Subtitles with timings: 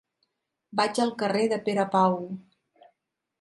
[0.79, 2.17] Vaig al carrer de Pere Pau.